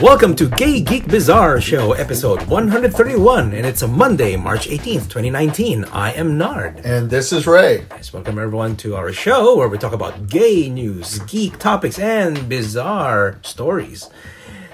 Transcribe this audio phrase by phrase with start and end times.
[0.00, 5.84] Welcome to Gay Geek Bizarre Show, episode 131, and it's a Monday, March 18th, 2019.
[5.86, 6.80] I am Nard.
[6.84, 7.84] And this is Ray.
[7.90, 12.48] Yes, welcome everyone to our show where we talk about gay news, geek topics, and
[12.48, 14.08] bizarre stories.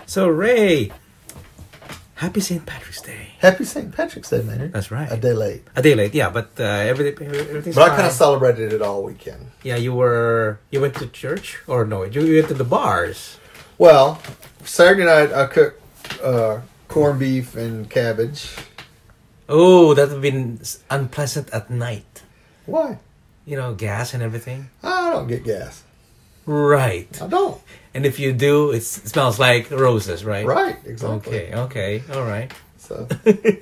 [0.05, 0.93] So, Ray,
[2.17, 2.67] happy St.
[2.67, 3.28] Patrick's Day.
[3.39, 3.95] Happy St.
[3.95, 4.71] Patrick's Day, man.
[4.73, 5.11] That's right.
[5.11, 5.63] A day late.
[5.77, 9.05] A day late, yeah, but uh, everything, everything's But I kind of celebrated it all
[9.05, 9.53] weekend.
[9.63, 12.03] yeah, you were you went to church or no?
[12.03, 13.39] You you went to the bars.
[13.79, 14.21] Well,
[14.65, 15.81] Saturday night I cooked
[16.23, 18.57] uh, corned beef and cabbage.
[19.49, 20.61] Oh, that would have been
[20.91, 22.23] unpleasant at night.
[22.67, 22.99] Why?
[23.47, 24.69] You know, gas and everything.
[24.83, 25.85] I don't get gas.
[26.45, 27.09] Right.
[27.23, 27.61] I don't.
[27.95, 30.45] And if you do, it's, it smells like roses, right?
[30.45, 31.53] Right, exactly.
[31.53, 32.53] Okay, okay, all right.
[32.89, 33.05] So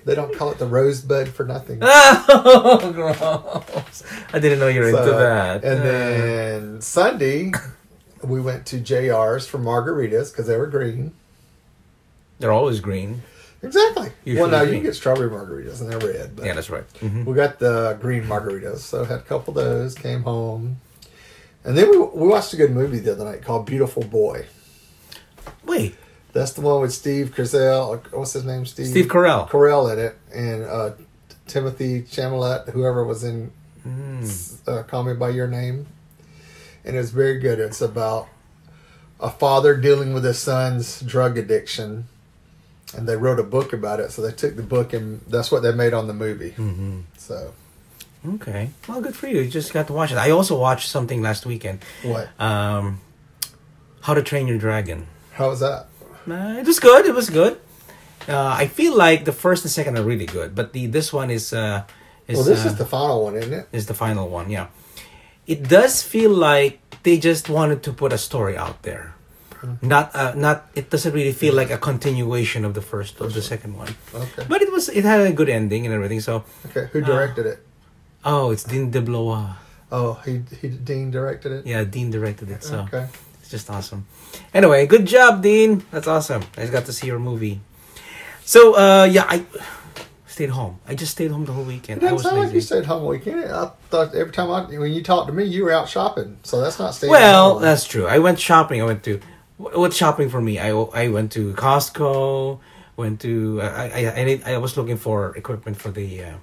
[0.04, 1.80] they don't call it the rosebud for nothing.
[1.82, 4.02] Oh, gross.
[4.32, 5.64] I didn't know you were So, into that.
[5.64, 7.50] And Uh, then Sunday,
[8.22, 11.12] we went to JR's for margaritas because they were green.
[12.38, 13.22] they're always green.
[13.62, 14.10] Exactly.
[14.24, 16.38] Usually well, now you can get strawberry margaritas and they're red.
[16.42, 16.84] Yeah, that's right.
[17.00, 17.24] Mhm.
[17.24, 19.94] We got the green margaritas, so had a couple of those.
[19.94, 20.76] Came home,
[21.64, 24.46] and then we we watched a good movie the other night called Beautiful Boy.
[25.64, 25.96] Wait,
[26.36, 28.00] That's the one with Steve Carell.
[28.12, 28.66] What's his name?
[28.66, 29.48] Steve Steve Carell.
[29.48, 30.90] Carell in it, and uh,
[31.46, 33.52] Timothy Chalamet, whoever was in
[33.86, 34.68] Mm.
[34.68, 35.86] uh, Call Me by Your Name,
[36.84, 37.60] and it's very good.
[37.60, 38.26] It's about
[39.20, 42.08] a father dealing with his son's drug addiction,
[42.96, 44.10] and they wrote a book about it.
[44.10, 46.50] So they took the book, and that's what they made on the movie.
[46.50, 47.00] Mm-hmm.
[47.16, 47.52] So
[48.28, 48.70] Okay.
[48.88, 49.40] Well, good for you.
[49.42, 50.18] You just got to watch it.
[50.18, 51.78] I also watched something last weekend.
[52.02, 52.28] what?
[52.40, 53.00] Um,
[54.00, 55.06] How to Train Your Dragon.
[55.34, 55.86] How was that?
[56.28, 57.06] Uh, it was good.
[57.06, 57.58] It was good.
[58.28, 61.30] Uh, I feel like the first and second are really good, but the this one
[61.30, 61.84] is uh,
[62.26, 63.68] is well, this uh, is the final one, isn't it?
[63.72, 64.50] is the final one.
[64.50, 64.66] Yeah,
[65.46, 69.14] it does feel like they just wanted to put a story out there.
[69.82, 70.66] Not uh, not.
[70.74, 73.94] It doesn't really feel like a continuation of the first of the second one.
[74.14, 74.44] Okay.
[74.48, 74.88] But it was.
[74.88, 76.20] It had a good ending and everything.
[76.20, 76.88] So, Okay.
[76.92, 77.58] Who directed it?
[78.24, 79.54] oh, it's Dean DeBlois.
[79.90, 81.66] Oh, he he Dean directed it.
[81.66, 82.62] Yeah, Dean directed it.
[82.62, 83.06] So Okay.
[83.46, 84.06] It's just awesome.
[84.52, 85.84] Anyway, good job, Dean.
[85.92, 86.42] That's awesome.
[86.56, 87.60] I just got to see your movie.
[88.44, 89.46] So, uh, yeah, I
[90.26, 90.80] stayed home.
[90.84, 92.02] I just stayed home the whole weekend.
[92.02, 93.44] It I was sound like you stayed home weekend.
[93.44, 96.38] I thought every time I when you talked to me, you were out shopping.
[96.42, 97.12] So that's not staying.
[97.12, 97.62] Well, home.
[97.62, 98.06] that's true.
[98.08, 98.82] I went shopping.
[98.82, 99.20] I went to
[99.58, 100.58] what's shopping for me.
[100.58, 102.58] I, I went to Costco.
[102.96, 106.36] Went to I I I, need, I was looking for equipment for the uh,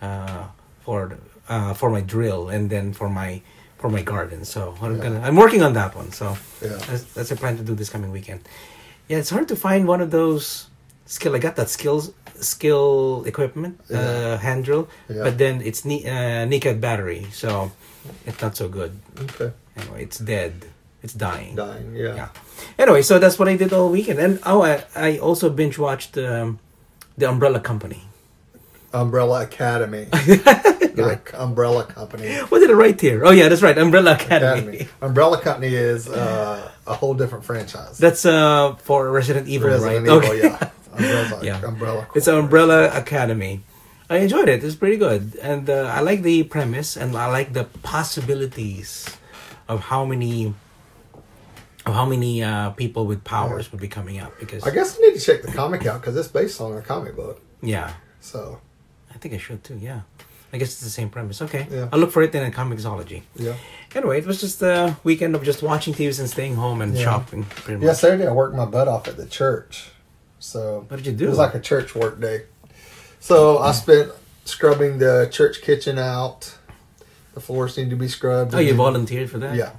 [0.00, 0.44] uh,
[0.80, 3.42] for uh, for my drill and then for my
[3.78, 4.44] for my garden.
[4.44, 5.02] So I'm Yeah.
[5.02, 6.12] gonna I'm working on that one.
[6.12, 6.78] So Yeah.
[6.88, 8.40] that's, that's a plan to do this coming weekend.
[9.08, 10.66] Yeah, it's hard to find one of those
[11.06, 11.34] skill.
[11.34, 15.22] I got that skills skill equipment uh, hand drill, Yeah.
[15.24, 17.70] but then it's ni- uh, nickel battery, so
[18.26, 18.92] it's not so good.
[19.20, 19.50] okay.
[19.76, 20.52] Anyway, it's dead.
[21.02, 21.54] It's dying.
[21.56, 21.94] Dying.
[21.94, 22.14] Yeah.
[22.14, 22.28] Yeah.
[22.78, 26.18] Anyway, so that's what I did all weekend, and oh, I, I also binge watched
[26.18, 26.58] um,
[27.16, 28.02] the Umbrella Company.
[29.02, 30.06] Umbrella Academy.
[30.96, 32.28] like Umbrella Company.
[32.50, 33.24] What did I write here?
[33.24, 34.60] Oh yeah, that's right, Umbrella Academy.
[34.82, 34.88] Academy.
[35.00, 37.98] Umbrella Company is uh, a whole different franchise.
[37.98, 40.24] That's uh for Resident Evil, Resident right?
[40.24, 40.70] Evil, yeah.
[40.98, 41.64] Umbrella, Yeah.
[41.64, 42.02] Umbrella.
[42.16, 43.60] It's Umbrella Academy.
[44.10, 44.64] I enjoyed it.
[44.64, 49.06] It's pretty good, and uh, I like the premise, and I like the possibilities
[49.68, 50.54] of how many
[51.86, 54.32] of how many uh, people with powers would be coming up.
[54.40, 56.82] Because I guess I need to check the comic out because it's based on a
[56.82, 57.40] comic book.
[57.62, 58.60] yeah, So
[59.18, 59.76] I think I should too.
[59.82, 60.02] Yeah,
[60.52, 61.42] I guess it's the same premise.
[61.42, 61.88] Okay, Yeah.
[61.90, 63.22] I'll look for it in a Comixology.
[63.34, 63.54] yeah.
[63.96, 67.02] Anyway, it was just a weekend of just watching TVs and staying home and Yeah.
[67.02, 67.42] shopping.
[67.44, 67.96] Pretty Yeah, much.
[67.96, 69.90] Saturday I worked my butt off at the church.
[70.38, 71.24] So What did you do?
[71.26, 72.42] It was like a church work day.
[73.18, 74.12] So I spent
[74.44, 76.54] scrubbing the church kitchen out.
[77.34, 78.54] The floors need to be scrubbed.
[78.54, 79.56] Oh, you then- volunteered for that?
[79.56, 79.70] Yeah.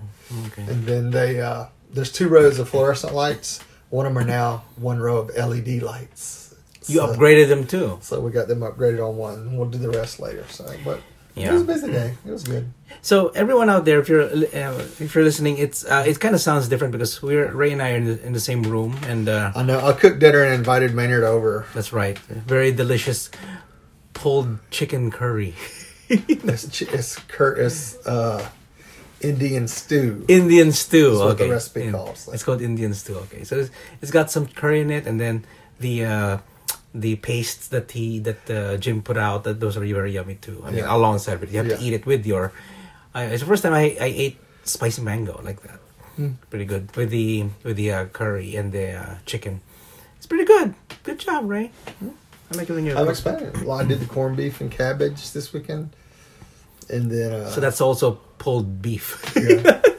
[0.48, 0.64] Okay.
[0.64, 3.62] And then they uh there's two rows of fluorescent lights.
[3.90, 6.49] One of them are now one row of LED lights.
[6.90, 7.98] You so, upgraded them too.
[8.02, 9.56] So we got them upgraded on one.
[9.58, 10.46] We'll do the rest later.
[10.50, 11.00] So, but
[11.36, 11.50] Yeah.
[11.50, 12.16] it was a busy day.
[12.26, 12.66] It was good.
[13.02, 16.42] So everyone out there, if you're uh, if you're listening, it's uh, it kind of
[16.42, 19.30] sounds different because we're Ray and I are in the, in the same room, and
[19.30, 19.80] uh, I know.
[19.80, 21.66] I cooked dinner and invited Maynard over.
[21.74, 23.30] that's right, very delicious
[24.14, 25.56] pulled chicken curry,
[26.10, 27.58] It's chi- it's Kurt.
[27.60, 28.44] It's uh,
[29.22, 30.26] Indian stew.
[30.28, 31.12] Indian stew.
[31.12, 32.34] That's what the okay, recipe In- calls it.
[32.34, 33.16] It's called Indian stew.
[33.16, 33.72] Okay, so it's,
[34.02, 35.46] it's got some curry in it, and then
[35.80, 36.38] the uh,
[36.94, 39.44] the pastes that he that uh, Jim put out.
[39.44, 40.62] That those are very yummy too.
[40.66, 40.96] I mean, Yeah.
[40.96, 42.52] alongside with it, you have to eat it with your.
[43.16, 45.80] Uh, it's the first time I, I ate spicy mango like that.
[46.16, 46.34] Hmm.
[46.50, 49.62] Pretty good with the with the uh, curry and the uh, chicken.
[50.18, 50.74] It's pretty good.
[51.04, 51.72] Good job, Ray.
[52.02, 53.66] I'm making your I'm expanding.
[53.66, 55.92] Well, I did the corned beef and cabbage this weekend,
[56.90, 59.16] and then uh, So that's also pulled beef.
[59.38, 59.82] yeah.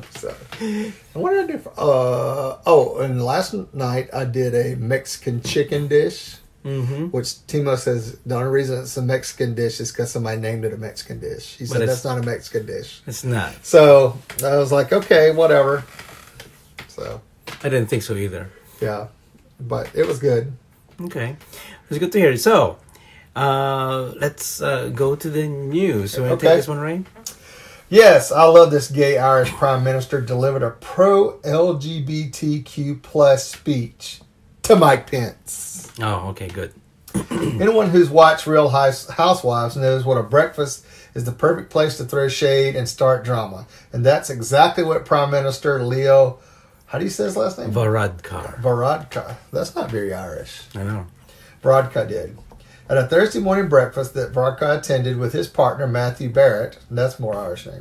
[0.10, 1.58] so, and what did I do?
[1.58, 7.06] For, uh, oh, and last night I did a Mexican chicken dish, mm-hmm.
[7.06, 10.72] which Timo says the only reason it's a Mexican dish is because somebody named it
[10.72, 11.56] a Mexican dish.
[11.58, 13.02] He But said that's not a Mexican dish.
[13.06, 13.52] It's not.
[13.64, 15.84] So I was like, okay, whatever.
[16.88, 17.20] So
[17.64, 18.50] I didn't think so either.
[18.80, 19.08] yeah,
[19.60, 20.52] but it was good.
[21.00, 21.36] Okay,
[21.88, 22.36] it's good to hear.
[22.36, 22.78] So,
[23.34, 26.16] uh, let's uh, go to the news.
[26.16, 27.06] You want to take this one, Rain?
[27.92, 34.22] Yes, I love this gay Irish prime minister delivered a pro LGBTQ plus speech
[34.62, 35.92] to Mike Pence.
[36.00, 36.72] Oh, okay, good.
[37.30, 42.28] Anyone who's watched Real Housewives knows what a breakfast is the perfect place to throw
[42.28, 46.38] shade and start drama, and that's exactly what Prime Minister Leo,
[46.86, 47.72] how do you say his last name?
[47.72, 48.58] Varadkar.
[48.62, 49.36] Varadkar.
[49.52, 50.62] That's not very Irish.
[50.74, 51.06] I know.
[51.62, 52.38] Varadkar did.
[52.92, 57.34] At a Thursday morning breakfast that Varadkar attended with his partner Matthew Barrett, that's more
[57.34, 57.80] Irish name,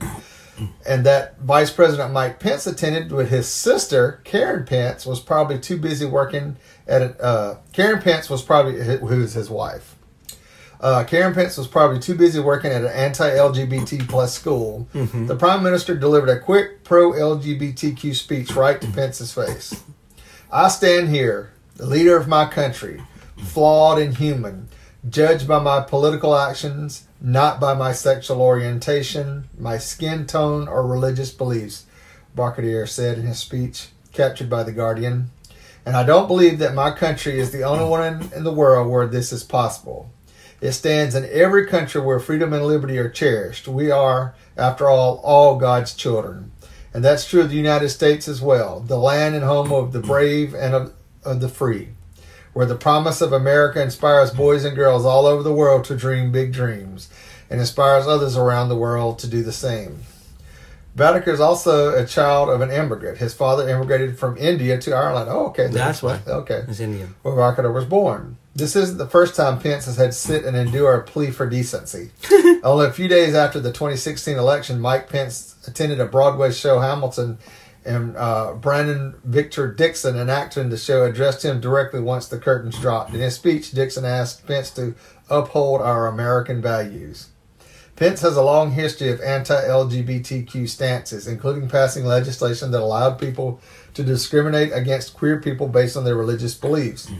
[0.88, 5.76] and that Vice President Mike Pence attended with his sister Karen Pence was probably too
[5.78, 6.56] busy working
[6.88, 9.98] at a, uh, Karen Pence was probably who is his wife.
[10.80, 14.88] Uh, Karen Pence was probably too busy working at an anti-LGBT plus school.
[15.28, 19.84] The Prime Minister delivered a quick pro-LGBTQ speech right to Pence's face.
[20.50, 23.04] I stand here, the leader of my country,
[23.36, 24.70] flawed and human,
[25.10, 31.32] judged by my political actions, not by my sexual orientation, my skin tone, or religious
[31.32, 31.86] beliefs,
[32.36, 35.32] Varadkar said in his speech, captured by The Guardian.
[35.86, 38.90] And I don't believe that my country is the only one in, in the world
[38.90, 40.12] where this is possible.
[40.62, 43.68] It stands in every country where freedom and liberty are cherished.
[43.68, 46.52] We are, after all, all God's children.
[46.94, 50.02] And that's true of the United States as well, the land and home of the
[50.02, 50.94] brave and of,
[51.24, 51.90] of the free,
[52.54, 56.32] where the promise of America inspires boys and girls all over the world to dream
[56.32, 57.10] big dreams
[57.50, 60.00] and inspires others around the world to do the same.
[60.96, 63.18] Varadkar is also a child of an immigrant.
[63.18, 65.30] His father immigrated from India to Ireland.
[65.32, 65.68] Oh, okay.
[65.68, 66.20] That's why.
[66.28, 67.16] Okay It's Indian.
[67.22, 68.38] where Varadkar was born.
[68.54, 71.50] This isn't the first time Pence has had to sit and endure a plea for
[71.50, 72.12] decency.
[72.64, 76.80] Only a few days after the 2016 election, Mike Pence attended a Broadway show.
[76.80, 77.38] Hamilton
[77.84, 82.38] and uh, Brandon Victor Dixon, an actor in the show, addressed him directly once the
[82.38, 83.14] curtains dropped.
[83.14, 84.96] In his speech, Dixon asked Pence to
[85.30, 87.30] uphold our American values.
[87.96, 93.60] Pence has a long history of anti LGBTQ stances, including passing legislation that allowed people
[93.94, 97.12] to discriminate against queer people based on their religious beliefs.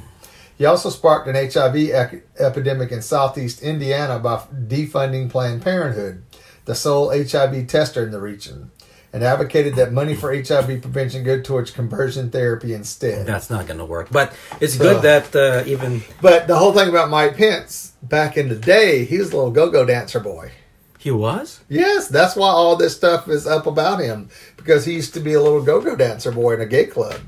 [0.58, 6.24] He also sparked an HIV ec- epidemic in southeast Indiana by defunding Planned Parenthood,
[6.66, 8.72] the sole HIV tester in the region,
[9.14, 13.26] and advocated that money for HIV prevention go towards conversion therapy instead.
[13.28, 14.10] That's not going to work.
[14.12, 15.02] But it's good Uh.
[15.02, 19.18] that uh, even But the whole thing about Mike Pence, back in the day, he
[19.18, 20.52] was a little go go dancer boy.
[21.00, 21.60] he was.
[21.68, 25.34] Yes, that's why all this stuff is up about him because he used to be
[25.34, 27.20] a little go-go dancer boy in a gay club,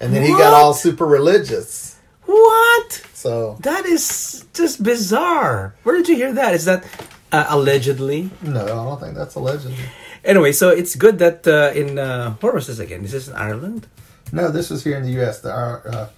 [0.00, 1.96] and then he got all super religious.
[2.26, 3.02] What?
[3.14, 5.74] So That is just bizarre.
[5.84, 6.54] Where did you hear that?
[6.54, 6.84] Is that
[7.30, 8.30] uh, allegedly?
[8.42, 9.74] no, I don't think that's a legend.
[10.24, 13.02] Anyway, so it's good that uh, in uh, where was this again?
[13.02, 13.86] This is in Ireland.
[14.32, 15.40] No, this was here in the U.S.
[15.40, 16.08] The, uh,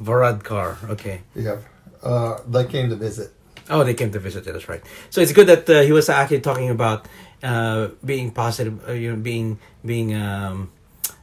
[0.00, 0.90] Varadkar.
[0.90, 1.22] Okay.
[1.34, 1.58] yeah,
[2.02, 3.32] uh, they came to visit.
[3.68, 4.44] Oh, they came to visit.
[4.44, 4.82] That's right.
[5.10, 7.08] So it's good that uh, he was actually talking about
[7.42, 10.70] uh, being positive, uh, you know, being being um,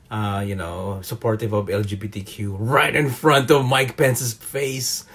[0.09, 5.05] uh, you know supportive of LGBTQ right in front of Mike Pence's face.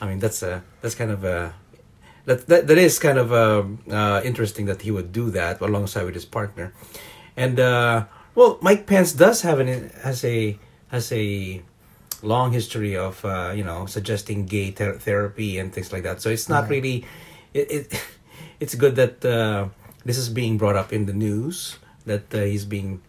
[0.00, 1.54] I mean, that's a that's kind of a
[2.26, 6.04] that that, that is kind of uh, uh, interesting that he would do that alongside
[6.04, 6.72] with his partner,
[7.36, 8.04] and uh,
[8.34, 11.62] well, Mike Pence does have an has a has a
[12.22, 16.20] long history of uh, you know suggesting gay ther- therapy and things like that.
[16.22, 16.70] So it's not Right.
[16.70, 17.04] really
[17.52, 18.04] it, it
[18.60, 19.68] it's good that uh,
[20.04, 23.00] this is being brought up in the news that uh, he's being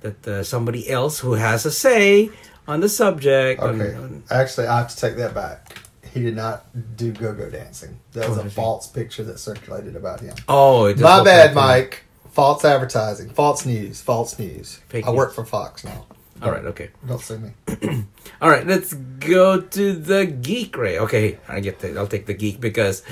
[0.00, 2.30] that uh, somebody else who has a say
[2.68, 3.60] on the subject.
[3.60, 5.83] on- Okay, on- actually, I have to take that back.
[6.14, 7.98] He did not do go-go dancing.
[8.12, 10.34] That was Oh, a false picture that circulated about him.
[10.48, 12.04] oh, it My bad, Mike.
[12.30, 14.80] False advertising, false news, false news.
[14.88, 15.16] Fake I news.
[15.16, 16.06] work for Fox now.
[16.42, 16.90] All right, okay.
[17.06, 17.50] Don't sue me.
[18.40, 20.98] All right, let's go to the geek ray.
[20.98, 23.02] Okay, I get the, I'll take the geek because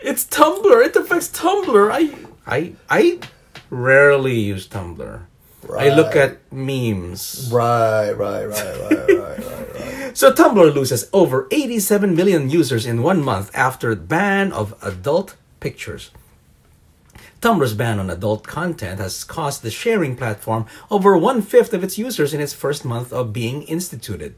[0.00, 0.84] it's Tumblr.
[0.86, 1.90] It affects Tumblr.
[1.92, 2.14] I
[2.46, 3.20] I I
[3.70, 5.22] rarely use Tumblr.
[5.78, 7.48] I look at memes.
[7.52, 9.93] Right, right, right, right, right, right, right.
[10.14, 16.12] So Tumblr loses over 87 million users in one month after ban of adult pictures.
[17.40, 21.98] Tumblr's ban on adult content has cost the sharing platform over one fifth of its
[21.98, 24.36] users in its first month of being instituted.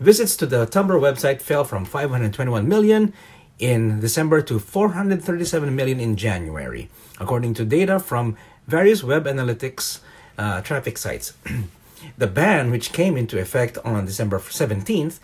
[0.00, 3.12] Visits to the Tumblr website fell from 521 million
[3.58, 6.88] in December to 437 million in January,
[7.20, 10.00] according to data from various web analytics
[10.38, 11.34] uh, traffic sites.
[12.16, 15.18] the ban, which came into effect on December 17th,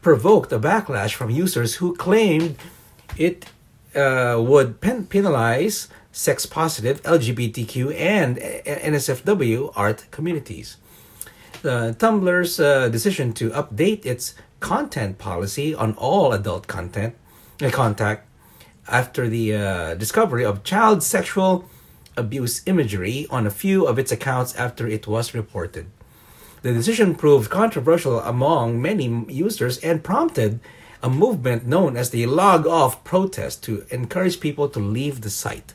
[0.00, 2.56] provoked a backlash from users who claimed
[3.16, 3.46] it
[3.94, 10.76] uh, would pen- penalize sex positive, LGBTQ, and NSFW art communities.
[11.62, 17.14] The Tumblr's uh, decision to update its content policy on all adult content
[17.62, 18.28] uh, contact
[18.88, 21.64] after the uh, discovery of child sexual
[22.16, 25.86] abuse imagery on a few of its accounts after it was reported.
[26.62, 30.60] The decision proved controversial among many users and prompted
[31.02, 35.74] a movement known as the Log Off protest to encourage people to leave the site.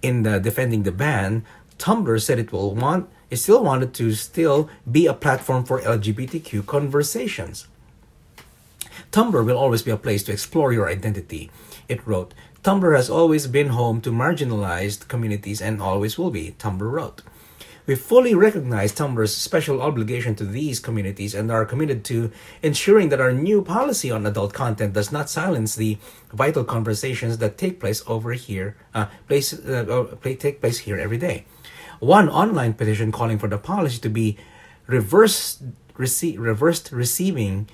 [0.00, 1.44] In the defending the ban,
[1.78, 6.66] Tumblr said it will want it still wanted to still be a platform for LGBTQ
[6.66, 7.66] conversations.
[9.10, 11.50] Tumblr will always be a place to explore your identity.
[11.88, 16.90] It wrote, Tumblr has always been home to marginalized communities and always will be, Tumblr
[16.90, 17.22] wrote.
[17.84, 22.30] We fully recognize Tumblr's special obligation to these communities and are committed to
[22.62, 25.98] ensuring that our new policy on adult content does not silence the
[26.32, 31.44] vital conversations that take place over here, uh, place, uh, take place here every day.
[31.98, 34.38] One online petition calling for the policy to be
[34.86, 35.62] reversed,
[35.96, 37.68] rece- reversed receiving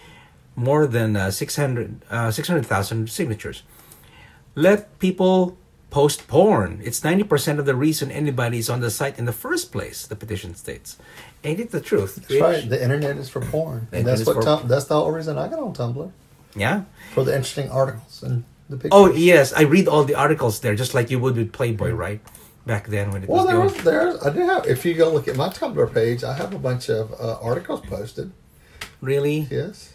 [0.56, 3.62] more than uh, 600 uh, 600,000 signatures.
[4.54, 5.56] Let people
[5.90, 6.80] post porn.
[6.84, 10.54] It's 90% of the reason anybody's on the site in the first place, the petition
[10.54, 10.98] states.
[11.44, 12.16] Ain't it the truth?
[12.16, 12.42] That's Rich?
[12.42, 12.68] right.
[12.68, 13.88] The internet is for porn.
[13.92, 16.10] And that's what tum- that's the whole reason I got on Tumblr.
[16.54, 16.82] Yeah.
[17.14, 18.90] For the interesting articles and the pictures.
[18.92, 19.52] Oh, yes.
[19.52, 22.20] I read all the articles there just like you would with Playboy, right?
[22.66, 25.10] Back then when it well, was there was, there's, I do have, if you go
[25.10, 28.30] look at my Tumblr page, I have a bunch of uh, articles posted.
[29.00, 29.46] Really?
[29.50, 29.94] Yes.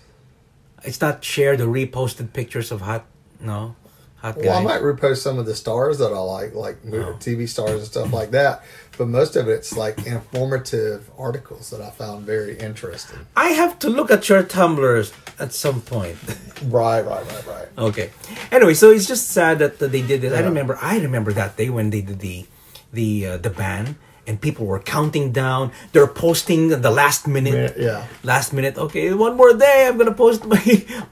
[0.84, 3.06] It's not shared or reposted pictures of hot,
[3.40, 3.76] no?
[4.24, 7.14] Hot well, I might repost some of the stars that I like, like oh.
[7.20, 8.64] TV stars and stuff like that.
[8.98, 13.20] But most of it's like informative articles that I found very interesting.
[13.36, 16.16] I have to look at your tumblers at some point.
[16.64, 17.68] right, right, right, right.
[17.78, 18.12] Okay.
[18.50, 20.32] Anyway, so it's just sad that they did this.
[20.32, 20.40] Yeah.
[20.40, 22.46] I remember, I remember that day when they did the
[22.94, 25.72] the uh, the ban and people were counting down.
[25.92, 27.76] They're posting the last minute.
[27.78, 28.08] Yeah.
[28.24, 28.78] Last minute.
[28.78, 29.88] Okay, one more day.
[29.88, 30.62] I'm gonna post my.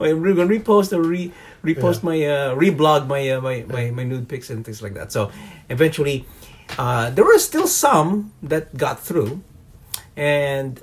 [0.00, 4.28] I'm gonna repost or re repost my uh, reblog my, uh, my my my nude
[4.28, 5.12] pics and things like that.
[5.12, 5.30] So
[5.68, 6.26] eventually,
[6.78, 9.42] uh, there were still some that got through,
[10.16, 10.80] and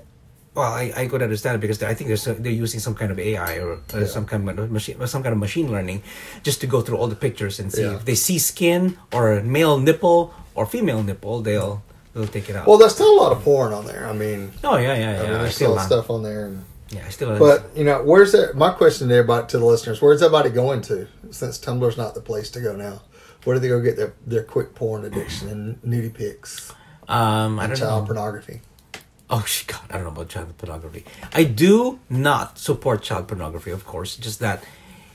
[0.55, 3.19] well, I, I could understand it because I think they're they're using some kind of
[3.19, 4.05] AI or, yeah.
[4.05, 6.01] some kind of machine some kind of machine learning
[6.43, 7.95] just to go through all the pictures and see yeah.
[7.95, 11.83] if they see skin or a male nipple or female nipple, they'll
[12.13, 12.67] they'll take it out.
[12.67, 14.07] Well, there's still a lot of porn on there.
[14.07, 15.19] I mean, oh yeah, yeah, yeah.
[15.19, 16.47] I mean, there's still stuff on there.
[16.47, 17.37] And, yeah, I still.
[17.37, 18.55] But you know, where's that?
[18.55, 21.07] My question there about to the listeners: Where's everybody going to?
[21.31, 23.01] Since Tumblr's not the place to go now,
[23.43, 26.73] where do they go get their their quick porn addiction and nudie pics?
[27.07, 28.05] Um, I don't child know.
[28.07, 28.61] pornography.
[29.29, 31.05] Oh God, I don't know about child pornography.
[31.33, 34.15] I do not support child pornography, of course.
[34.17, 34.63] Just that,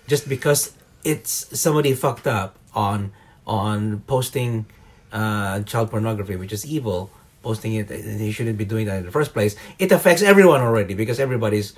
[0.07, 3.13] just because it's somebody fucked up on
[3.47, 4.67] on posting
[5.13, 7.11] uh, child pornography, which is evil
[7.45, 7.91] posting it.
[7.91, 9.55] He shouldn't be doing that in the first place.
[9.79, 11.75] It affects everyone already because everybody's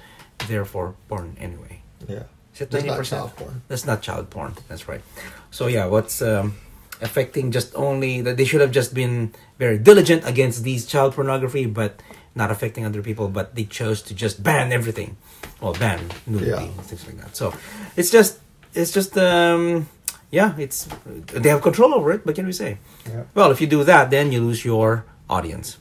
[0.48, 1.82] there for porn anyway.
[2.08, 2.24] Yeah.
[2.54, 3.62] Is That's not child porn.
[3.68, 4.54] That's not child porn.
[4.68, 5.02] That's right.
[5.50, 6.56] So yeah, what's um,
[7.02, 11.66] affecting just only that they should have just been very diligent against these child pornography,
[11.66, 12.00] but
[12.34, 13.28] not affecting other people.
[13.28, 15.16] But they chose to just ban everything,
[15.60, 16.82] well, ban nudity yeah.
[16.82, 17.36] things like that.
[17.36, 17.52] So
[17.96, 18.40] it's just
[18.72, 19.88] it's just um,
[20.30, 20.88] yeah, it's
[21.32, 22.24] they have control over it.
[22.24, 22.78] But can we say?
[23.04, 23.24] Yeah.
[23.34, 25.78] Well, if you do that, then you lose your audience.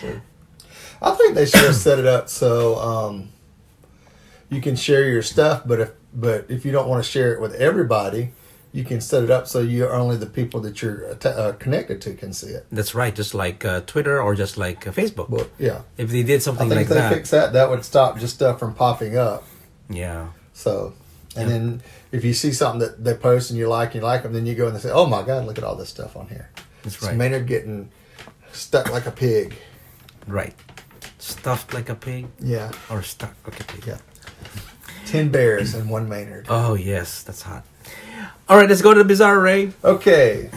[0.00, 0.22] Sure.
[1.02, 3.28] I think they should have set it up so um,
[4.48, 7.40] you can share your stuff, but if but if you don't want to share it
[7.40, 8.32] with everybody,
[8.72, 12.14] you can set it up so you're only the people that you're uh, connected to
[12.14, 12.66] can see it.
[12.72, 15.28] That's right, just like uh, Twitter or just like uh, Facebook.
[15.28, 15.82] Well, yeah.
[15.96, 18.34] If they did something I like if they that, fix that, that would stop just
[18.34, 19.44] stuff from popping up.
[19.90, 20.28] Yeah.
[20.52, 20.94] So,
[21.36, 21.58] and yeah.
[21.58, 24.32] then if you see something that they post and you like, and you like them,
[24.32, 26.28] then you go and they say, "Oh my God, look at all this stuff on
[26.28, 26.50] here."
[26.82, 27.10] That's right.
[27.10, 27.90] So Maynard getting
[28.56, 29.54] stuck like a pig.
[30.26, 30.54] Right.
[31.18, 32.26] Stuffed like a pig?
[32.40, 32.72] Yeah.
[32.90, 33.86] Or stuck like a pig?
[33.86, 33.98] Yeah.
[35.06, 36.46] Ten bears and one Maynard.
[36.48, 37.22] Oh, yes.
[37.22, 37.64] That's hot.
[38.48, 39.72] All right, let's go to the Bizarre Ray.
[39.84, 40.50] Okay.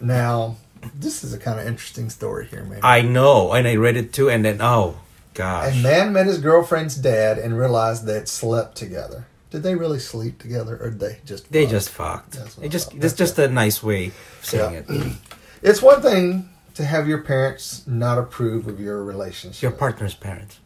[0.00, 0.56] Now,
[0.94, 2.80] this is a kind of interesting story here, man.
[2.82, 3.52] I know.
[3.52, 4.98] And I read it too, and then, oh,
[5.34, 5.78] gosh.
[5.78, 9.26] A man met his girlfriend's dad and realized they'd slept together.
[9.50, 11.50] Did they really sleep together, or did they just?
[11.50, 12.38] They just fucked.
[12.62, 14.96] It just that's just a nice way of saying yeah.
[14.96, 15.12] it.
[15.62, 19.62] It's one thing to have your parents not approve of your relationship.
[19.62, 20.60] Your partner's parents.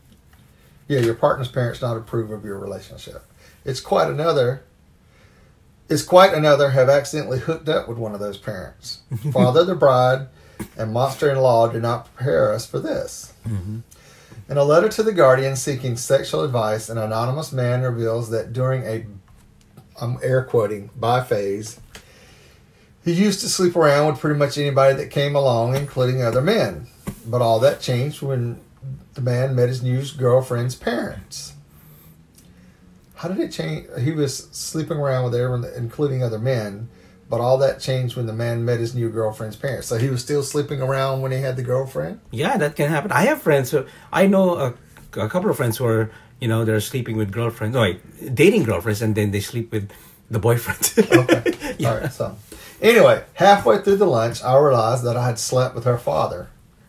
[0.89, 3.25] Yeah, your partner's parents not approve of your relationship.
[3.65, 4.63] It's quite another.
[5.89, 9.01] It's quite another have accidentally hooked up with one of those parents.
[9.33, 10.29] Father the bride
[10.77, 13.33] and monster-in-law do not prepare us for this.
[13.47, 13.81] Mm-hmm.
[14.49, 18.83] In a letter to the Guardian seeking sexual advice, an anonymous man reveals that during
[18.83, 19.07] a,
[20.01, 21.81] I'm air quoting, bi phase,
[23.05, 26.87] he used to sleep around with pretty much anybody that came along, including other men.
[27.27, 28.61] But all that changed when
[29.15, 31.53] the man met his new girlfriend's parents.
[33.17, 33.87] How did it change?
[34.01, 36.89] He was sleeping around with everyone, including other men,
[37.31, 39.87] but all that changed when the man met his new girlfriend's parents.
[39.87, 42.21] So he was still sleeping around when he had the girlfriend?
[42.31, 43.13] Yeah, that can happen.
[43.13, 44.75] I have friends who I know a,
[45.19, 48.65] a couple of friends who are you know they're sleeping with girlfriends, no, wait, dating
[48.65, 49.91] girlfriends, and then they sleep with
[50.31, 51.09] the boyfriend.
[51.13, 51.53] Okay.
[51.79, 51.91] Yeah.
[51.91, 52.13] All right.
[52.13, 52.37] So,
[52.81, 56.49] anyway, halfway through the lunch, I realized that I had slept with her father.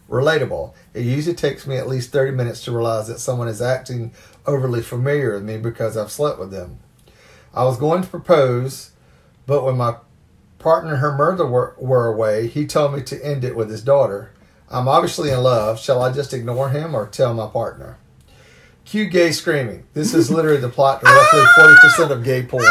[0.10, 0.74] Relatable.
[0.94, 4.14] It usually takes me at least 30 minutes to realize that someone is acting
[4.46, 6.80] overly familiar with me because I've slept with them.
[7.54, 8.92] I was going to propose,
[9.48, 9.96] but when my
[10.60, 13.84] partner and her mother were, were away, he told me to end it with his
[13.84, 14.32] daughter.
[14.70, 15.80] I'm obviously in love.
[15.80, 17.98] Shall I just ignore him or tell my partner?
[18.84, 19.86] Cue gay screaming.
[19.94, 22.66] This is literally the plot to roughly 40% of gay porn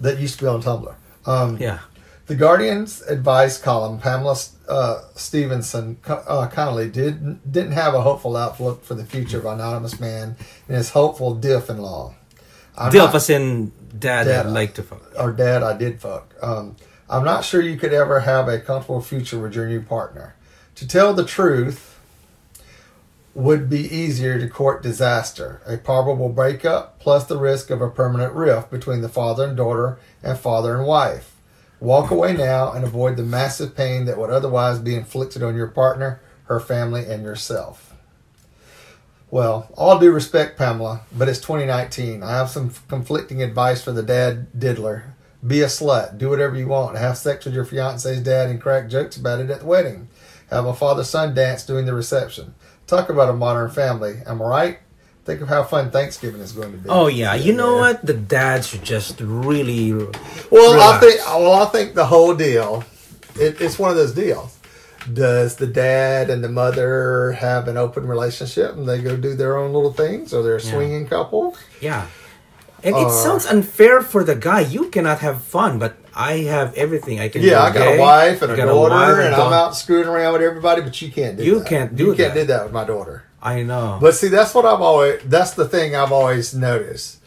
[0.00, 0.94] that used to be on Tumblr.
[1.26, 1.80] Um, yeah.
[2.26, 4.36] the Guardian's advice column, Pamela
[4.68, 10.00] uh, Stephenson uh, Connolly did, didn't have a hopeful outlook for the future of Anonymous
[10.00, 10.36] Man
[10.68, 12.14] and his hopeful dilf-in-law.
[12.78, 15.02] I'm Dilf not- as in dad, Dad, I'd like to fuck.
[15.18, 16.32] or dad I did fuck.
[16.40, 16.76] Um,
[17.08, 20.36] I'm not sure you could ever have a comfortable future with your new partner.
[20.76, 21.99] To tell the truth
[23.34, 28.32] would be easier to court disaster, a probable breakup, plus the risk of a permanent
[28.32, 31.36] rift between the father and daughter and father and wife.
[31.78, 35.68] Walk away now and avoid the massive pain that would otherwise be inflicted on your
[35.68, 37.94] partner, her family, and yourself.
[39.30, 42.22] Well, all due respect, Pamela, but it's 2019.
[42.22, 45.14] I have some conflicting advice for the dad diddler.
[45.46, 46.18] Be a slut.
[46.18, 46.98] Do whatever you want.
[46.98, 50.08] Have sex with your fiance's dad and crack jokes about it at the wedding.
[50.50, 52.54] Have a father son dance during the reception.
[52.90, 54.18] Talk about a modern family.
[54.26, 54.78] Am I right?
[55.24, 56.88] Think of how fun Thanksgiving is going to be.
[56.88, 58.04] Oh yeah, you know what?
[58.04, 59.92] The dads should just really.
[60.50, 62.82] Well, I think well, I think the whole deal.
[63.36, 64.58] It, it's one of those deals.
[65.12, 69.56] Does the dad and the mother have an open relationship and they go do their
[69.56, 70.72] own little things, or they're a Yeah.
[70.72, 71.56] swinging couple?
[71.80, 72.06] Yeah.
[72.82, 74.60] And it Uh, sounds unfair for the guy.
[74.60, 77.18] You cannot have fun, but I have everything.
[77.20, 77.42] I can.
[77.42, 80.34] Yeah, I got gay, a wife and a daughter, wife and I'm out screwing around
[80.34, 80.82] with everybody.
[80.82, 81.68] But you can't do You that.
[81.68, 83.24] can't do You can't do that with my daughter.
[83.42, 83.98] I know.
[84.00, 85.22] But see, that's what I've always.
[85.24, 87.18] That's the thing I've always noticed.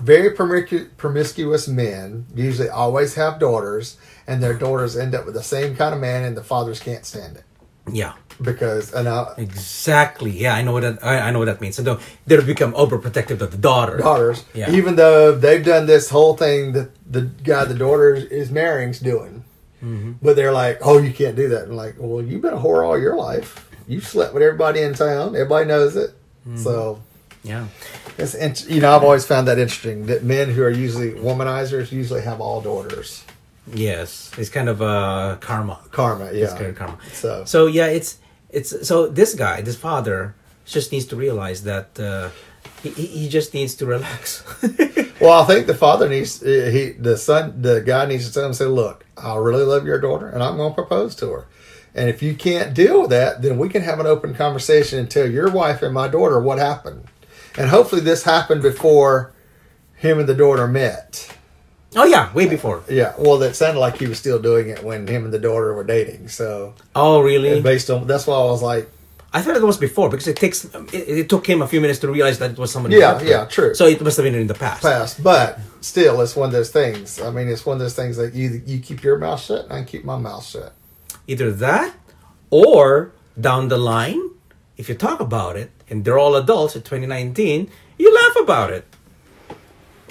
[0.00, 5.42] Very promiscu- promiscuous men usually always have daughters, and their daughters end up with the
[5.42, 7.44] same kind of man, and the fathers can't stand it
[7.90, 8.12] yeah.
[8.40, 8.92] because.
[8.92, 10.30] And I, Exactly.
[10.30, 11.04] Yeah, I know what that.
[11.04, 11.76] I, I know what that means.
[11.76, 13.98] So they they become overprotective of the daughter.
[13.98, 14.70] daughters, Yeah.
[14.70, 19.44] even though they've done this whole thing that the guy the daughter is marrying's doing,
[19.82, 20.12] Mm-hmm.
[20.22, 22.86] but they're like, "Oh, you can't do that." And like, well, you've been a whore
[22.86, 23.68] all your life.
[23.88, 25.34] You slept with everybody in town.
[25.34, 26.10] Everybody knows it.
[26.46, 26.58] Mm-hmm.
[26.58, 27.00] So
[27.42, 27.66] Yeah.
[28.16, 32.22] it's you know I've always found that interesting that men who are usually womanizers usually
[32.22, 33.24] have all daughters.
[33.66, 34.30] Yes.
[34.38, 35.78] It's kind of uh, karma.
[35.90, 36.44] Karma, yeah.
[36.44, 36.98] It's kind of karma.
[37.12, 38.18] So So yeah, it's
[38.50, 42.30] it's so this guy, this father, just needs to realize that uh,
[42.82, 44.44] he he just needs to relax.
[45.22, 48.52] Well, I think the father needs he the son the guy needs to tell him
[48.52, 51.46] say, "Look, I really love your daughter, and I'm going to propose to her.
[51.94, 55.08] And if you can't deal with that, then we can have an open conversation and
[55.08, 57.04] tell your wife and my daughter what happened.
[57.56, 59.32] And hopefully, this happened before
[59.94, 61.32] him and the daughter met.
[61.96, 62.82] Oh yeah, way before.
[62.88, 65.72] Yeah, well, that sounded like he was still doing it when him and the daughter
[65.74, 66.28] were dating.
[66.28, 67.60] So, Oh really?
[67.60, 68.88] based on that's why I was like,
[69.34, 72.00] I thought it was before because it takes it, it took him a few minutes
[72.00, 72.96] to realize that it was somebody.
[72.96, 73.74] Yeah, yeah, true.
[73.74, 74.82] So it must have been in the past.
[74.82, 77.20] past, but still, it's one of those things.
[77.20, 79.72] I mean, it's one of those things that you you keep your mouth shut and
[79.72, 80.74] I keep my mouth shut.
[81.26, 81.94] Either that,
[82.50, 84.20] or down the line,
[84.76, 88.84] if you talk about it and they're all adults in 2019, you laugh about it.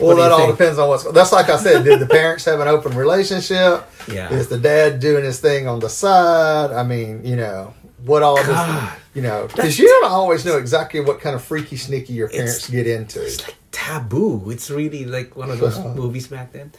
[0.01, 0.57] Well, What do you that all think?
[0.57, 1.03] depends on what's.
[1.11, 1.83] That's like I said.
[1.83, 3.85] Did the parents have an open relationship?
[4.11, 4.31] Yeah.
[4.33, 6.71] Is the dad doing his thing on the side?
[6.71, 7.73] I mean, you know,
[8.05, 11.77] what all this, you know, because you don't always know exactly what kind of freaky
[11.77, 13.23] sneaky your parents get into.
[13.23, 14.49] It's like taboo.
[14.49, 16.71] It's really like one of those movies back then.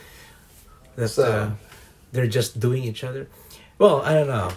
[0.96, 1.50] That So- uh,
[2.12, 3.28] they're just doing each other.
[3.78, 4.50] Well, I don't know.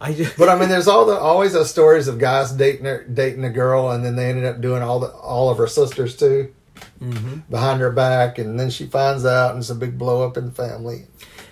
[0.00, 3.44] I just But I mean, there's all the always those stories of guys dating dating
[3.44, 6.52] a girl, and then they ended up doing all the all of her sisters too,
[7.00, 7.40] Mm-hmm.
[7.50, 10.46] behind her back, and then she finds out, and it's a big blow up in
[10.46, 11.06] the family.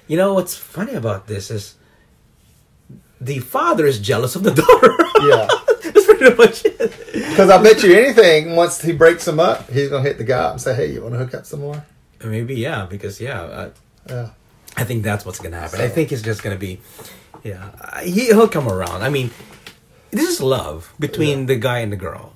[0.09, 1.77] You know what's funny about this is
[3.21, 4.97] the father is jealous of the daughter.
[5.29, 5.47] Yeah.
[5.93, 7.13] That's pretty much it.
[7.13, 10.39] Because I bet you anything, once he breaks them up, he's gonna hit the guy
[10.39, 11.85] up and say, "Hey, you want to hook up some more?"
[12.25, 13.71] Maybe yeah, because yeah, uh,
[14.09, 14.29] Yeah.
[14.77, 15.79] I think that's what's gonna happen.
[15.79, 16.81] So- I think it's just gonna be,
[17.45, 19.03] yeah, he he'll come around.
[19.03, 19.31] I mean,
[20.11, 21.47] this is love between Yeah.
[21.47, 22.33] the guy and the girl.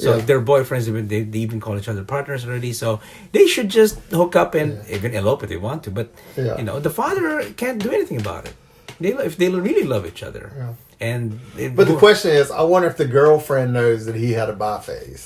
[0.00, 0.18] So Yeah.
[0.20, 2.72] if they're boyfriends, even they, they even call each other partners already.
[2.72, 2.88] So
[3.36, 5.90] they should just hook up and even elope if they want to.
[5.98, 6.56] But Yeah.
[6.58, 7.30] you know, the father
[7.62, 8.54] can't do anything about it.
[9.02, 10.72] They if they really love each other, Yeah.
[11.10, 11.22] and
[11.56, 14.56] it, But the question is, I wonder if the girlfriend knows that he had a
[14.64, 15.24] bi phase.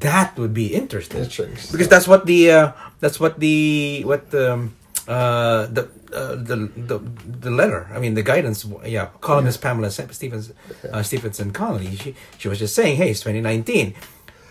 [0.00, 1.22] that would be interesting.
[1.24, 1.72] Interesting.
[1.72, 4.62] because that's what the uh, that's what the what the um,
[5.08, 6.56] uh, the, uh, the
[6.90, 6.98] the
[7.44, 7.88] the letter.
[7.94, 8.66] I mean, the guidance.
[8.84, 10.52] Yeah, columnist Pamela Se- Stevens
[10.92, 11.94] uh, Stephenson Connolly.
[11.96, 13.94] She she was just saying, "Hey, it's 2019."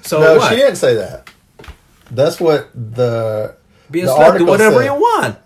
[0.03, 0.49] So no, what?
[0.49, 1.29] she didn't say that.
[2.11, 3.55] That's what the
[3.89, 4.85] Be a the article whatever said.
[4.85, 5.37] you want.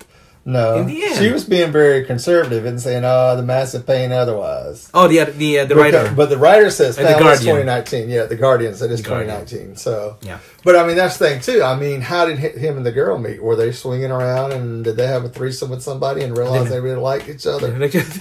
[0.50, 1.18] No, in the end.
[1.18, 5.60] she was being very conservative and saying, "Oh, the massive pain otherwise." Oh, the the
[5.60, 6.14] uh, the Because- writer.
[6.16, 7.38] but the writer says the Guardian.
[7.40, 8.10] 2019.
[8.10, 9.76] Yeah, the Guardian said it's 2019.
[9.76, 10.40] So Yeah.
[10.64, 11.62] But I mean, that's the thing too.
[11.64, 13.42] I mean, how did him and the girl meet?
[13.44, 16.72] Were they swinging around and did they have a threesome with somebody and realize They-
[16.76, 17.68] they really like each other?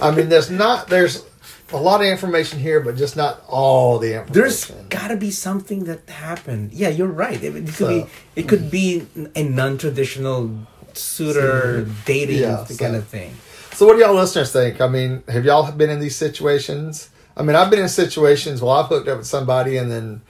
[0.01, 1.23] I mean, there's not there's
[1.71, 4.33] a lot of information here, but just not all the information.
[4.33, 6.73] There's got to be something that happened.
[6.73, 7.41] Yeah, you're right.
[7.43, 10.49] It, it could So- be it could be a non-traditional
[10.99, 13.33] suitor dating Yeah, kind of thing.
[13.73, 14.81] So, what do y'all listeners think?
[14.81, 17.09] I mean, have y'all been in these situations?
[17.37, 20.21] I mean, I've been in situations where I've hooked up with somebody and then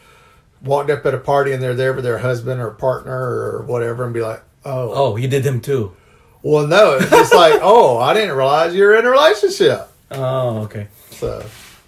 [0.63, 4.03] walked up at a party and they're there with their husband or partner or whatever
[4.03, 5.95] and be like, oh, Oh, you did them too.
[6.43, 6.97] well, no.
[6.97, 9.87] It's just like, oh, I didn't realize you're in a relationship.
[10.11, 10.87] Oh, okay.
[11.11, 11.43] So,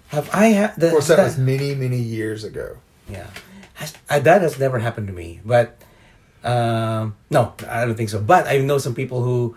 [0.08, 2.78] Have I had of course, that was many, many years ago.
[3.08, 3.26] Yeah,
[3.74, 5.40] has, uh, that has never happened to me.
[5.44, 5.76] But
[6.44, 8.20] um, no, I don't think so.
[8.20, 9.56] But I know some people who,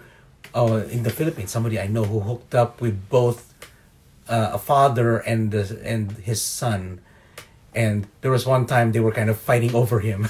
[0.54, 3.54] oh, in the Philippines, somebody I know who hooked up with both
[4.28, 7.02] uh, a father and the, and his son,
[7.74, 10.28] and there was one time they were kind of fighting over him.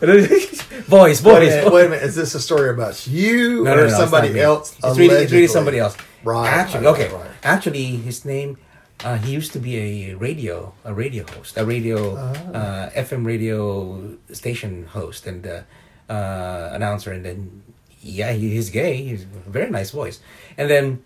[0.00, 1.72] boys, boys, Wait a, minute, boys.
[1.72, 2.02] wait a minute.
[2.04, 4.76] Is this a story about you No, or no, no, somebody else?
[4.82, 5.96] It's really, it's really somebody else.
[6.24, 6.48] Right.
[6.48, 7.12] Actually, okay.
[7.14, 7.30] right.
[7.42, 8.56] Actually, his name.
[9.02, 9.76] Uh, he used to be
[10.10, 12.32] a radio, a radio host, a radio, Ah.
[12.54, 14.00] uh, FM radio
[14.32, 15.60] station host and uh,
[16.08, 17.12] uh, announcer.
[17.12, 17.62] And then,
[18.00, 18.96] yeah, he, he's gay.
[19.02, 20.20] He's a very nice voice.
[20.56, 21.02] And then,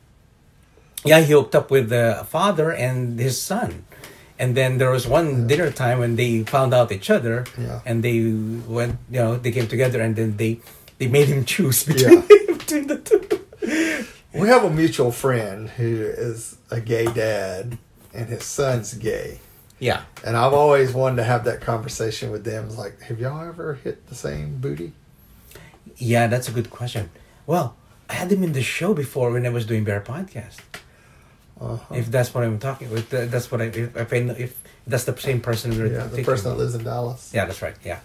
[1.05, 3.85] yeah, he hooked up with the father and his son.
[4.39, 7.81] And then there was one dinner time when they found out each other, Yeah.
[7.85, 8.23] and they
[8.71, 10.61] went, you know, they came together, and then they
[10.99, 12.23] they made him choose between,
[12.59, 13.19] between the two.
[14.33, 17.79] We have a mutual friend who is a gay dad,
[18.13, 19.41] and his son's gay.
[19.79, 20.03] Yeah.
[20.25, 22.75] And I've always wanted to have that conversation with them.
[22.77, 24.93] Like, have y'all ever hit the same booty?
[25.97, 27.11] Yeah, that's a good question.
[27.47, 27.77] Well,
[28.11, 30.59] I had him in the show before when I was doing Bear Podcast.
[31.61, 31.95] Uh-huh.
[31.95, 35.05] If that's what I'm talking with, uh, that's what I if, if I if that's
[35.05, 35.77] the same person.
[35.77, 37.33] we're yeah, the person that lives in Dallas.
[37.35, 37.75] Yeah, that's right.
[37.85, 37.99] Yeah,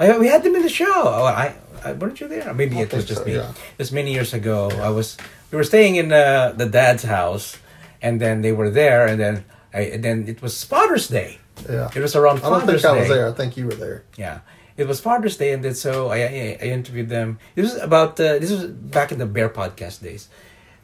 [0.00, 0.86] I, we had them in the show.
[0.88, 2.54] Oh, I, I weren't you there?
[2.54, 3.34] Maybe it was just so, me.
[3.34, 3.52] yeah.
[3.76, 5.18] Just many years ago, I was.
[5.54, 7.56] We were staying in uh, the dad's house,
[8.02, 11.38] and then they were there, and then I, and then it was Father's Day.
[11.70, 11.88] Yeah.
[11.94, 13.00] It was around I don't Father's think I Day.
[13.00, 13.28] was there.
[13.28, 14.02] I think you were there.
[14.18, 14.40] Yeah,
[14.76, 17.38] it was Father's Day, and then so I, I, I interviewed them.
[17.54, 20.28] This was about uh, this was back in the Bear podcast days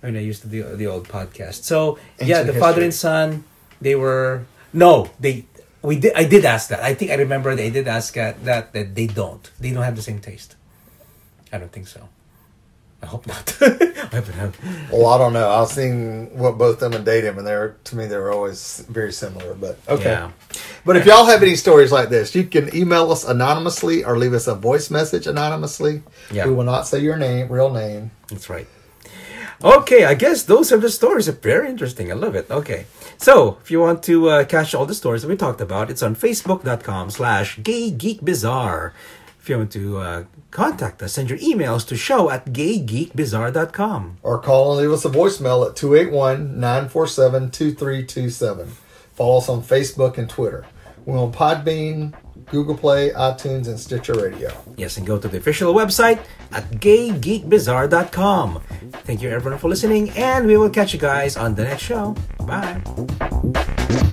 [0.03, 1.65] when I used to do the old podcast.
[1.65, 3.43] So yeah, Ancient the father and son,
[3.81, 5.47] they were no, they
[5.83, 6.15] we did.
[6.15, 6.79] I did ask that.
[6.79, 9.51] I think I remember they did ask that that, that they don't.
[9.59, 10.55] They don't have the same taste.
[11.53, 12.09] I don't think so.
[13.03, 13.57] I hope not.
[14.13, 14.51] I.
[14.93, 15.49] Well, I don't know.
[15.49, 18.85] I was seeing what both them and date him, and they're to me they're always
[18.89, 19.55] very similar.
[19.55, 20.11] But okay.
[20.11, 20.33] Yeah.
[20.85, 24.35] But if y'all have any stories like this, you can email us anonymously or leave
[24.35, 26.03] us a voice message anonymously.
[26.31, 26.47] Yeah.
[26.47, 28.11] We will not say your name, real name.
[28.29, 28.67] That's right.
[29.63, 31.29] Okay, I guess those are the stories.
[31.29, 32.11] Very interesting.
[32.11, 32.51] I love it.
[32.51, 32.87] Okay,
[33.19, 36.03] so if you want to uh, catch all the stories that we talked about, it's
[36.03, 38.93] on facebook.com slash gay geek gaygeekbizarre.
[39.41, 44.19] If you want to uh, contact us, send your emails to show at gaygeekbizarre.com.
[44.23, 48.69] Or call and leave us a voicemail at 281 947 2327.
[49.15, 50.67] Follow us on Facebook and Twitter.
[51.07, 52.13] We're on Podbean,
[52.51, 54.53] Google Play, iTunes, and Stitcher Radio.
[54.77, 56.21] Yes, and go to the official website
[56.53, 58.63] at gaygeekbizarre.com.
[59.05, 62.15] Thank you everyone for listening, and we will catch you guys on the next show.
[62.47, 64.07] Bye.